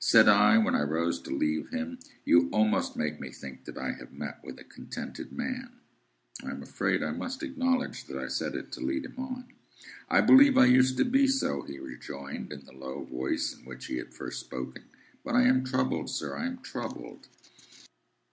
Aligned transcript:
Said 0.00 0.26
I, 0.26 0.58
when 0.58 0.74
I 0.74 0.82
rose 0.82 1.20
to 1.22 1.30
leave 1.30 1.68
him, 1.68 2.00
"You 2.24 2.48
almost 2.50 2.96
make 2.96 3.20
me 3.20 3.30
think 3.30 3.66
that 3.66 3.78
I 3.78 3.92
have 3.92 4.12
met 4.12 4.40
with 4.42 4.58
a 4.58 4.64
contented 4.64 5.30
man." 5.30 5.74
(I 6.42 6.50
am 6.50 6.60
afraid 6.60 7.04
I 7.04 7.12
must 7.12 7.44
acknowledge 7.44 8.06
that 8.06 8.18
I 8.18 8.26
said 8.26 8.56
it 8.56 8.72
to 8.72 8.80
lead 8.80 9.04
him 9.04 9.14
on.) 9.18 9.46
"I 10.08 10.22
believe 10.22 10.58
I 10.58 10.64
used 10.66 10.96
to 10.96 11.04
be 11.04 11.28
so," 11.28 11.62
he 11.62 11.78
rejoined, 11.78 12.52
in 12.52 12.64
the 12.64 12.72
low 12.72 13.04
voice 13.04 13.54
in 13.56 13.64
which 13.64 13.86
he 13.86 13.98
had 13.98 14.12
first 14.12 14.40
spoken; 14.40 14.86
"but 15.24 15.36
I 15.36 15.42
am 15.44 15.62
troubled, 15.64 16.10
sir, 16.10 16.36
I 16.36 16.46
am 16.46 16.58
troubled." 16.62 17.28